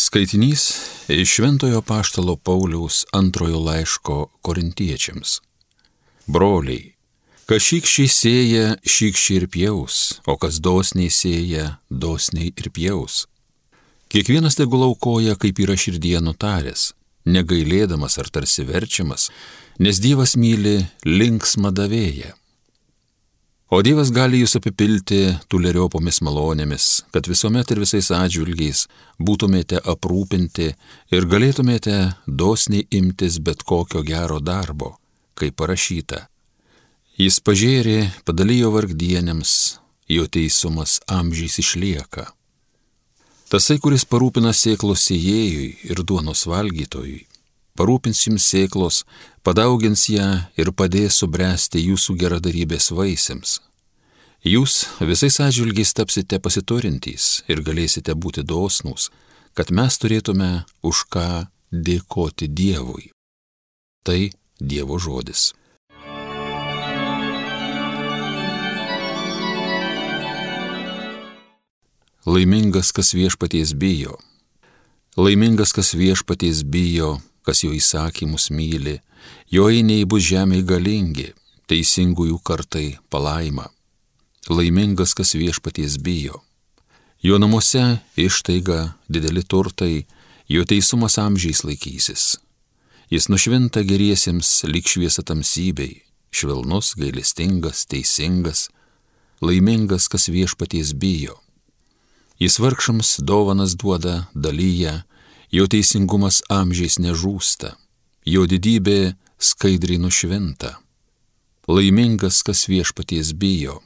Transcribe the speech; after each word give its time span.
Skaitinys 0.00 0.62
iš 1.08 1.28
Šventojo 1.34 1.82
Paštalo 1.82 2.36
Pauliaus 2.36 3.04
antrojo 3.12 3.58
laiško 3.58 4.30
korintiečiams. 4.42 5.34
Broliai, 6.26 6.94
kas 7.44 7.66
šykščiai 7.66 8.12
sėja, 8.14 8.62
šykščiai 8.80 9.36
ir 9.42 9.46
pjaus, 9.52 9.98
o 10.24 10.38
kas 10.40 10.56
dosniai 10.64 11.12
sėja, 11.12 11.66
dosniai 11.92 12.48
ir 12.48 12.70
pjaus. 12.72 13.26
Kiekvienas 14.08 14.56
tegul 14.56 14.86
aukoja, 14.88 15.36
kaip 15.36 15.60
yra 15.66 15.76
širdie 15.76 16.16
nutaręs, 16.24 16.94
negailėdamas 17.28 18.16
ar 18.24 18.32
tarsi 18.32 18.64
verčiamas, 18.64 19.28
nes 19.84 20.00
Dievas 20.00 20.32
myli 20.32 20.78
linksmą 21.04 21.76
davėją. 21.76 22.39
O 23.70 23.78
Dievas 23.86 24.08
gali 24.10 24.40
jūs 24.40 24.56
apipilti 24.58 25.20
tuleriopomis 25.46 26.16
malonėmis, 26.26 26.86
kad 27.14 27.28
visuomet 27.30 27.68
ir 27.70 27.78
visais 27.84 28.08
atžvilgiais 28.10 28.80
būtumėte 29.22 29.78
aprūpinti 29.92 30.66
ir 31.14 31.26
galėtumėte 31.30 31.98
dosniai 32.26 32.88
imtis 32.98 33.38
bet 33.38 33.62
kokio 33.62 34.02
gero 34.02 34.40
darbo, 34.42 34.96
kaip 35.38 35.54
parašyta. 35.62 36.24
Jis 37.14 37.38
pažėrė, 37.46 38.10
padalijo 38.26 38.72
vargdienėms, 38.74 39.54
jo 40.10 40.26
teisumas 40.26 40.98
amžiais 41.06 41.62
išlieka. 41.62 42.26
Tasai, 43.54 43.78
kuris 43.78 44.02
parūpina 44.02 44.50
sėklos 44.50 45.06
įėjui 45.14 45.70
ir 45.94 46.02
duonos 46.02 46.42
valgytojui, 46.50 47.22
parūpins 47.80 48.20
jums 48.26 48.44
sėklos, 48.44 49.04
padaugins 49.40 50.04
ją 50.12 50.28
ir 50.60 50.68
padės 50.76 51.22
subręsti 51.22 51.80
jūsų 51.86 52.18
geradarybės 52.20 52.90
vaisiams. 52.92 53.56
Jūs 54.44 54.74
visais 55.00 55.38
atžvilgiais 55.40 55.94
tapsite 55.96 56.36
pasiturintys 56.44 57.42
ir 57.48 57.62
galėsite 57.64 58.12
būti 58.12 58.44
dosnūs, 58.44 59.08
kad 59.56 59.72
mes 59.72 59.96
turėtume 60.00 60.50
už 60.84 61.06
ką 61.12 61.28
dėkoti 61.72 62.50
Dievui. 62.52 63.10
Tai 64.04 64.20
Dievo 64.60 65.00
žodis. 65.00 65.54
Laimingas, 72.28 72.92
kas 72.92 73.14
viešpaties 73.16 73.72
bijo. 73.72 74.20
Laimingas, 75.16 75.72
kas 75.72 75.94
viešpaties 75.96 76.60
bijo, 76.68 77.16
kas 77.50 77.64
jo 77.64 77.74
įsakymus 77.74 78.52
myli, 78.54 79.00
jo 79.50 79.66
einiai 79.66 80.06
bus 80.06 80.22
žemė 80.28 80.62
galingi, 80.62 81.32
teisingųjų 81.66 82.38
kartai 82.46 82.86
palaima. 83.10 83.66
Laimingas, 84.46 85.16
kas 85.18 85.34
viešpaties 85.34 85.98
bijo. 85.98 86.44
Jo 87.20 87.40
namuose 87.42 87.98
ištaiga, 88.16 88.94
dideli 89.10 89.42
turtai, 89.42 90.06
jo 90.48 90.62
teisumas 90.64 91.18
amžiais 91.18 91.64
laikysis. 91.66 92.38
Jis 93.10 93.26
nušvinta 93.26 93.82
geriesiems 93.82 94.48
lik 94.70 94.86
šviesa 94.86 95.26
tamsybei, 95.26 96.04
švelnus, 96.30 96.94
gailestingas, 96.94 97.82
teisingas, 97.90 98.68
laimingas, 99.42 100.06
kas 100.06 100.30
viešpaties 100.30 100.94
bijo. 100.94 101.40
Jis 102.38 102.60
vargšams 102.62 103.18
dovanas 103.26 103.74
duoda, 103.74 104.28
dalyja, 104.34 105.02
jo 105.50 105.66
teisingumas 105.66 106.42
amžiais 106.50 106.98
nežūsta, 107.02 107.74
jo 108.26 108.46
didybė 108.46 109.14
skaidriai 109.40 109.98
nušvinta. 109.98 110.78
Laimingas, 111.70 112.42
kas 112.46 112.68
viešpaties 112.70 113.32
bijo. 113.38 113.82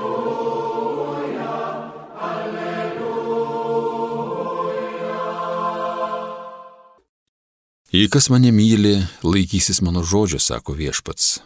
alleluja. 2.31 3.17
Jei 7.93 8.09
kas 8.13 8.29
mane 8.33 8.53
myli, 8.53 9.01
laikysis 9.25 9.81
mano 9.85 10.05
žodžio, 10.05 10.41
sako 10.41 10.73
viešpats, 10.77 11.41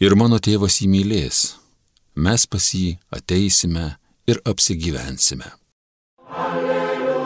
ir 0.00 0.16
mano 0.16 0.40
tėvas 0.40 0.80
jį 0.80 0.88
mylės, 0.92 1.56
mes 2.16 2.46
pas 2.48 2.64
jį 2.74 2.98
ateisime 3.12 3.99
ir 4.26 4.40
apsigyvensime. 4.44 5.44
Alleluja, 6.30 7.16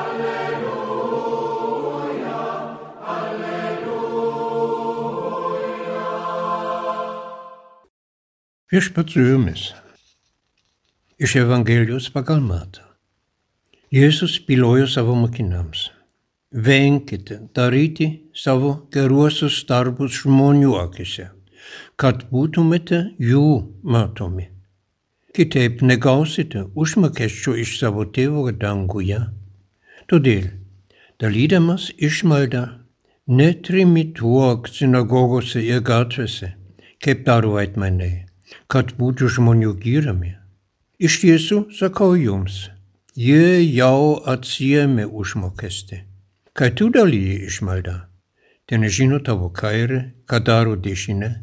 alleluja, 0.00 0.76
alleluja. 3.16 3.96
Viešpats 8.72 9.12
su 9.12 9.20
jumis. 9.20 9.72
Iš 11.18 11.36
Evangelijos 11.36 12.10
pagal 12.12 12.40
matą. 12.40 12.82
Jėzus 13.92 14.40
pilojo 14.46 14.86
savo 14.90 15.14
mokiniams. 15.14 15.90
Venkite 16.52 17.40
daryti 17.54 18.30
savo 18.34 18.88
geruosius 18.92 19.64
darbus 19.68 20.12
žmonių 20.22 20.76
akise, 20.82 21.30
kad 21.96 22.28
būtumėte 22.30 22.98
jų 23.18 23.46
matomi 23.82 24.55
kitaip 25.36 25.82
negausite 25.82 26.62
užmokesčio 26.74 27.56
iš 27.60 27.76
savo 27.80 28.06
tėvo 28.16 28.48
danguje. 28.56 29.18
Todėl, 30.08 30.48
dalydamas 31.20 31.90
išmaldą, 32.08 32.62
netrimituok 33.26 34.70
sinagogose 34.70 35.60
ir 35.66 35.82
gatvėse, 35.84 36.52
kaip 37.04 37.24
daro 37.28 37.56
vaitmeniai, 37.56 38.24
kad 38.72 38.94
būtų 39.00 39.28
žmonių 39.36 39.74
gyrami. 39.82 40.32
Iš 40.96 41.20
tiesų, 41.24 41.58
sakau 41.76 42.14
jums, 42.16 42.70
jie 43.12 43.60
jau 43.64 44.22
atsijėmė 44.32 45.04
užmokestį. 45.10 46.04
Kai 46.56 46.70
tu 46.72 46.88
dalyji 46.88 47.42
išmaldą, 47.50 47.98
ten 48.64 48.86
žino 48.88 49.18
tavo 49.20 49.50
kairė, 49.52 50.00
ką 50.24 50.40
daro 50.46 50.78
dešinė, 50.80 51.34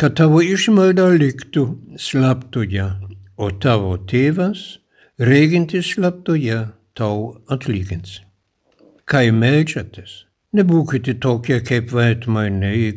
kad 0.00 0.16
tavo 0.16 0.40
išmalda 0.40 1.10
liktų 1.18 1.66
slaptoje 2.00 2.88
o 3.36 3.50
tavo 3.50 3.96
tėvas, 4.10 4.78
regintis 5.18 5.94
slaptoje, 5.94 6.60
tau 6.94 7.40
atlygins. 7.50 8.20
Kai 9.04 9.30
melčiatės, 9.34 10.24
nebūkite 10.56 11.18
tokie 11.20 11.58
kaip 11.66 11.90
vaitmainiai, 11.92 12.92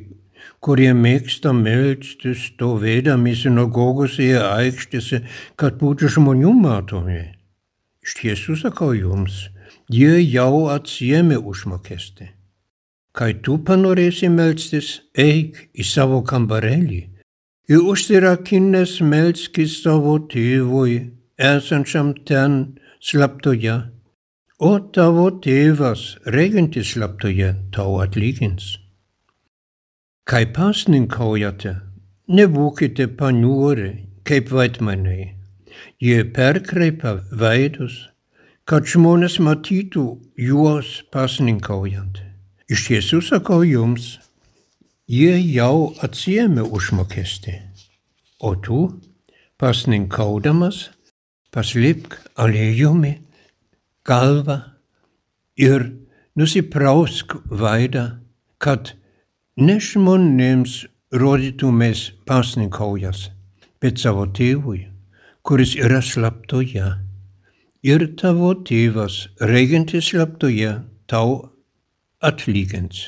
kurie 0.64 0.94
mėgsta 0.94 1.53
melstis 1.53 2.48
stovėdami 2.52 3.34
sinagogose 3.36 4.24
ir 4.24 4.46
aikštėse, 4.46 5.24
kad 5.59 5.78
būtų 5.81 6.14
žmonių 6.18 6.54
matomi. 6.62 7.24
Iš 8.06 8.18
tiesų 8.22 8.56
sakau 8.62 8.94
jums, 8.96 9.48
jie 9.92 10.22
jau 10.22 10.68
atsiemė 10.72 11.42
užmokestį. 11.42 12.31
Kai 13.18 13.34
tu 13.42 13.58
panorėsi 13.66 14.30
melstis, 14.30 15.02
eik 15.18 15.64
į 15.74 15.84
savo 15.84 16.22
kambarėlį 16.22 17.02
ir 17.68 17.84
užsirakinęs 17.92 18.98
melskis 19.04 19.82
savo 19.84 20.18
tėvui, 20.32 20.98
esančiam 21.38 22.14
ten 22.28 22.80
slaptoje, 23.04 23.78
o 24.60 24.72
tavo 24.96 25.30
tėvas, 25.44 26.16
regintis 26.34 26.96
slaptoje, 26.96 27.54
tau 27.76 28.00
atlygins. 28.04 28.78
Kai 30.28 30.46
pasninkaujate, 30.56 31.78
nebūkite 32.28 33.08
paniūri 33.20 33.92
kaip 34.28 34.52
vaidmaniai. 34.52 35.34
Jie 36.04 36.24
perkreipia 36.36 37.14
veidus, 37.32 38.08
kad 38.68 38.88
žmonės 38.90 39.38
matytų 39.40 40.06
juos 40.42 41.02
pasninkaujant. 41.14 42.20
Iš 42.68 42.90
tiesų 42.90 43.22
sakau 43.24 43.62
jums, 43.64 44.18
jie 45.07 45.38
jau 45.56 45.94
atsiemė 46.03 46.66
užmokestį, 46.68 47.56
o 48.44 48.53
tu, 48.59 48.81
pasninkaudamas, 49.57 50.89
paslėpk 51.56 52.19
aliejumi 52.36 53.15
galvą 54.07 54.59
ir 55.57 55.88
nusiprausk 56.38 57.38
veidą, 57.50 58.19
kad 58.59 58.94
ne 59.57 59.80
žmonėms 59.80 60.83
rodytumės 61.15 62.12
pasninkaujas, 62.27 63.30
bet 63.81 64.03
savo 64.03 64.27
tėvui, 64.27 64.86
kuris 65.42 65.75
yra 65.80 66.03
slaptoje. 66.03 66.94
Ir 67.88 68.03
tavo 68.19 68.51
tėvas, 68.68 69.27
regintis 69.39 70.12
slaptoje, 70.12 70.81
tau 71.07 71.53
atlygins. 72.19 73.07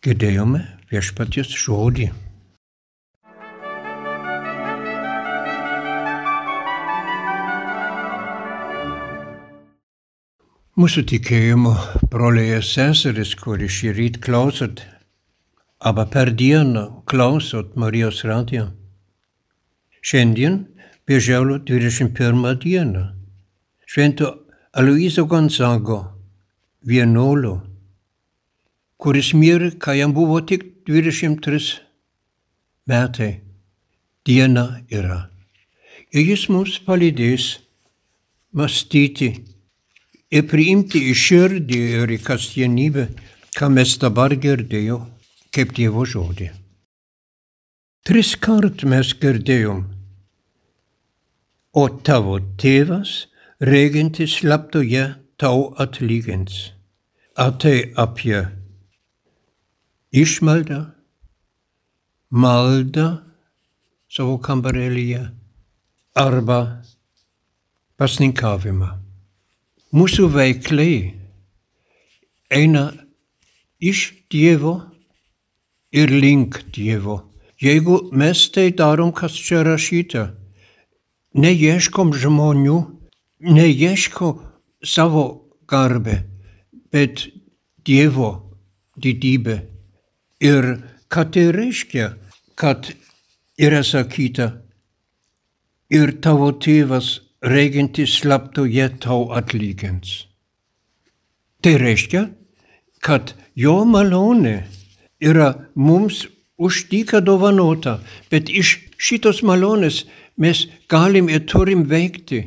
Girdėjome 0.00 0.62
viešpaties 0.88 1.50
žodį. 1.60 2.06
Mūsų 10.80 11.04
tikėjimo 11.12 11.74
broliai 12.08 12.56
ir 12.56 12.64
seseris, 12.64 13.34
kuri 13.36 13.68
šį 13.68 13.92
rytą 14.00 14.24
klausot, 14.24 14.80
arba 15.84 16.08
per 16.08 16.32
dieną 16.32 17.04
klausot 17.04 17.76
Marijos 17.76 18.24
radiją. 18.24 18.70
Šiandien 20.00 20.62
Birželio 21.04 21.60
21 21.60 22.56
dieną. 22.64 23.10
Švento 23.84 24.32
Aloizo 24.72 25.28
Gonzago, 25.28 26.06
vienuolio, 26.88 27.58
kuris 29.00 29.32
mirė, 29.34 29.72
kai 29.80 29.98
jam 29.98 30.12
buvo 30.16 30.40
tik 30.44 30.66
23 30.88 31.80
metai. 32.88 33.40
Diena 34.26 34.82
yra. 34.92 35.30
Ir 36.12 36.26
jis 36.32 36.48
mums 36.52 36.76
palydės 36.84 37.46
mąstyti 38.52 39.30
ir 40.30 40.44
priimti 40.50 41.06
į 41.10 41.14
širdį 41.16 41.80
ir 42.02 42.12
į 42.16 42.18
kasdienybę, 42.26 43.06
ką 43.56 43.70
mes 43.72 43.96
dabar 44.02 44.34
girdėjome 44.36 45.08
kaip 45.54 45.72
Dievo 45.74 46.04
žodį. 46.06 46.50
Tris 48.06 48.34
kart 48.40 48.84
mes 48.88 49.10
girdėjom, 49.22 49.82
o 51.76 51.84
tavo 52.06 52.38
tėvas, 52.60 53.26
regintis 53.60 54.38
slaptoje, 54.40 55.04
tau 55.40 55.70
atlygins. 55.82 56.70
Ar 57.40 57.54
tai 57.60 57.92
apie 57.98 58.40
išmaldą, 60.12 60.84
maldą 62.30 63.08
savo 64.10 64.38
kambarėlyje 64.42 65.22
arba 66.18 66.60
pasninkavimą. 68.00 68.90
Mūsų 69.94 70.28
veikliai 70.34 71.00
eina 72.50 72.90
iš 73.80 74.10
Dievo 74.30 74.76
ir 75.90 76.10
link 76.10 76.60
Dievo. 76.74 77.16
Jeigu 77.60 78.08
mes 78.14 78.46
tai 78.54 78.70
darom, 78.72 79.10
kas 79.12 79.34
čia 79.34 79.64
rašyta, 79.66 80.30
neieškom 81.34 82.14
žmonių, 82.16 82.78
neieško 83.42 84.30
savo 84.86 85.24
garbę, 85.68 86.22
bet 86.92 87.26
Dievo 87.84 88.30
didybę. 88.96 89.79
Ir 90.40 90.80
ką 91.12 91.26
tai 91.32 91.50
reiškia, 91.52 92.14
kad 92.56 92.92
yra 93.60 93.82
sakyta, 93.84 94.52
ir 95.90 96.16
tavo 96.22 96.52
tėvas 96.54 97.18
regintis 97.42 98.20
slaptoje 98.20 98.86
tau 99.02 99.30
atlygins. 99.36 100.26
Tai 101.60 101.74
reiškia, 101.82 102.28
kad 103.04 103.34
jo 103.58 103.82
malonė 103.84 104.62
yra 105.20 105.50
mums 105.74 106.24
už 106.60 106.86
dyką 106.92 107.20
dovanota, 107.24 107.98
bet 108.30 108.48
iš 108.48 108.78
šitos 109.00 109.42
malonės 109.44 110.04
mes 110.40 110.66
galim 110.88 111.28
ir 111.28 111.44
turim 111.48 111.84
veikti 111.88 112.40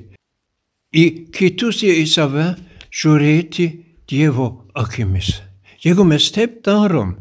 į 0.93 1.05
kitus 1.33 1.81
ir 1.85 1.97
į 2.01 2.05
save 2.09 2.53
žiūrėti 2.93 3.69
Dievo 4.09 4.67
akimis. 4.77 5.39
Jeigu 5.81 6.03
mes 6.05 6.25
taip 6.35 6.59
darom, 6.65 7.15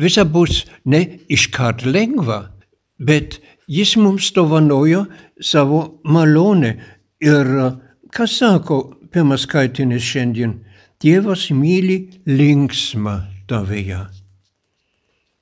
visa 0.00 0.24
bus 0.24 0.64
ne 0.84 1.02
iškart 1.28 1.84
lengva, 1.86 2.40
bet 2.98 3.38
jis 3.68 3.96
mums 4.00 4.32
dovanojo 4.34 5.04
savo 5.40 6.00
malonę. 6.04 6.72
Ir 7.20 7.46
kas 8.14 8.38
sako 8.40 8.80
pirmas 9.12 9.44
skaitinis 9.44 10.02
šiandien? 10.02 10.58
Dievas 11.00 11.48
myli 11.52 12.10
linksmą 12.28 13.16
davėją. 13.48 14.04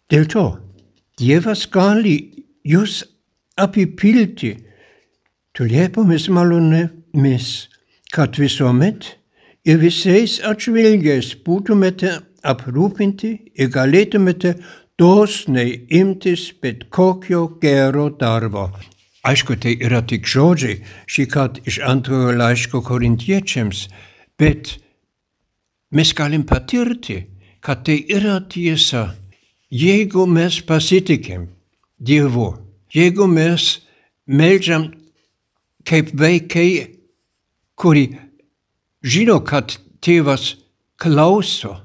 Dėl 0.09 0.27
to 0.31 0.47
Dievas 1.19 1.65
gali 1.67 2.15
jūs 2.63 3.01
apipilti 3.59 4.53
tuliepomis 5.59 6.29
malonėmis, 6.31 7.49
kad 8.15 8.39
visuomet 8.39 9.17
ir 9.65 9.81
visais 9.83 10.39
atžvilgiais 10.45 11.35
būtumėte 11.47 12.13
aprūpinti 12.47 13.31
ir 13.59 13.73
galėtumėte 13.75 14.55
dosniai 14.99 15.87
imtis 16.01 16.51
bet 16.63 16.89
kokio 16.91 17.47
gero 17.63 18.09
darbo. 18.11 18.69
Aišku, 19.29 19.59
tai 19.61 19.75
yra 19.83 20.01
tik 20.07 20.27
žodžiai, 20.27 20.79
šį 21.11 21.25
kartą 21.33 21.65
iš 21.69 21.81
antrojo 21.85 22.33
laiško 22.39 22.81
korintiečiams, 22.87 23.89
bet 24.39 24.79
mes 25.91 26.13
galim 26.15 26.47
patirti, 26.47 27.25
kad 27.61 27.85
tai 27.85 27.99
yra 28.09 28.39
tiesa. 28.49 29.15
Jeigu 29.69 30.25
mes 30.27 30.63
pasitikim 30.65 31.49
Dievu, 32.01 32.55
jeigu 32.95 33.27
mes 33.29 33.83
melžiam 34.25 34.87
kaip 35.85 36.15
vaikai, 36.15 36.95
kuri 37.77 38.07
žino, 39.03 39.41
kad 39.45 39.77
tėvas 40.03 40.57
klauso, 40.99 41.79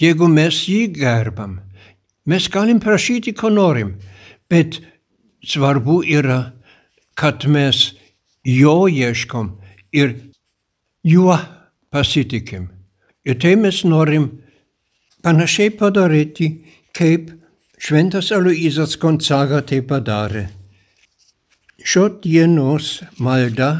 jeigu 0.00 0.28
mes 0.28 0.64
jį 0.68 0.86
gerbam, 0.96 1.60
mes 2.26 2.48
galim 2.52 2.80
prašyti, 2.80 3.34
ko 3.36 3.50
norim, 3.52 3.96
bet 4.50 4.80
svarbu 5.46 6.02
yra, 6.04 6.52
kad 7.16 7.46
mes 7.48 7.92
jo 8.44 8.86
ieškom 8.88 9.54
ir 9.92 10.14
juo 11.06 11.38
pasitikim. 11.90 12.68
Ir 13.26 13.38
tai 13.42 13.56
mes 13.56 13.82
norim 13.84 14.28
panašiai 15.24 15.72
padaryti, 15.78 16.50
kaip 16.94 17.32
šventas 17.78 18.30
Aloizas 18.34 18.94
Gonzaga 19.00 19.62
tai 19.66 19.80
padarė. 19.82 20.46
Šio 21.86 22.08
dienos 22.22 23.00
malda 23.22 23.70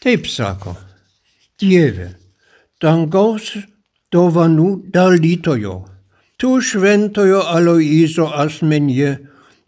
taip 0.00 0.28
sako. 0.28 0.74
Dieve, 1.62 2.08
dangaus 2.82 3.52
dovanų 4.10 4.68
dalytojo, 4.90 5.76
tu 6.34 6.56
šventojo 6.58 7.44
Aloizo 7.46 8.26
asmenyje 8.26 9.12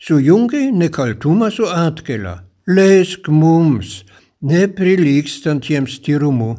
sujungi 0.02 0.72
nekaltumą 0.74 1.52
su 1.54 1.68
atgaila, 1.70 2.40
leisk 2.66 3.30
mums, 3.30 4.00
neprilykstantiems 4.42 6.00
tyrumu, 6.02 6.56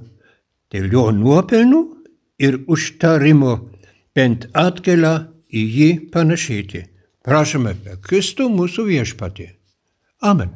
dėl 0.72 0.88
jo 0.96 1.10
nuopelnų 1.12 1.82
ir 2.40 2.62
užtarimo 2.72 3.58
bent 4.16 4.48
atgailą 4.56 5.16
į 5.52 5.66
jį 5.78 5.90
panašėti. 6.16 6.86
Prašome 7.28 7.76
per 7.84 8.00
Kristų 8.00 8.48
mūsų 8.48 8.88
viešpatį. 8.94 9.52
Amen. 10.24 10.56